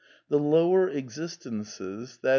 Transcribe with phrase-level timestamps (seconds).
[0.31, 2.29] the lower existences, i.